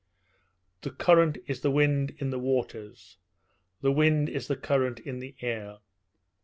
[0.81, 3.17] The current is the wind in the waters;
[3.81, 5.77] the wind is the current in the air.